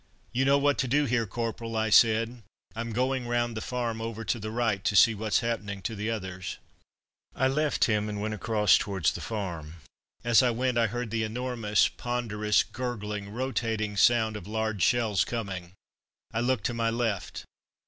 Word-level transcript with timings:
"You 0.33 0.45
know 0.45 0.57
what 0.57 0.79
to 0.79 0.87
do 0.87 1.05
here, 1.05 1.27
Corporal?" 1.27 1.77
I 1.77 1.91
said. 1.91 2.41
"I 2.75 2.81
am 2.81 2.91
going 2.91 3.27
round 3.27 3.55
the 3.55 3.61
farm 3.61 4.01
over 4.01 4.25
to 4.25 4.39
the 4.39 4.49
right 4.49 4.83
to 4.83 4.95
see 4.95 5.13
what's 5.13 5.41
happened 5.41 5.83
to 5.83 5.95
the 5.95 6.09
others." 6.09 6.57
I 7.35 7.47
left 7.47 7.83
him, 7.83 8.09
and 8.09 8.19
went 8.19 8.33
across 8.33 8.79
towards 8.79 9.11
the 9.11 9.21
farm. 9.21 9.75
As 10.23 10.41
I 10.41 10.49
went 10.49 10.79
I 10.79 10.87
heard 10.87 11.11
the 11.11 11.21
enormous 11.21 11.87
ponderous, 11.87 12.63
gurgling, 12.63 13.29
rotating 13.29 13.95
sound 13.95 14.35
of 14.35 14.47
large 14.47 14.81
shells 14.81 15.23
coming. 15.23 15.73
I 16.33 16.39
looked 16.39 16.63
to 16.65 16.73
my 16.73 16.89
left. 16.89 17.45